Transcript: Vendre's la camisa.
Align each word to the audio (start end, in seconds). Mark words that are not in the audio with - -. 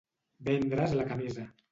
Vendre's 0.47 0.95
la 1.01 1.05
camisa. 1.11 1.45